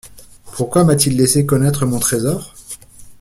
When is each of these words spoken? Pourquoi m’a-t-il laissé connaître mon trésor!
Pourquoi 0.55 0.83
m’a-t-il 0.83 1.15
laissé 1.15 1.45
connaître 1.45 1.85
mon 1.85 1.99
trésor! 1.99 2.55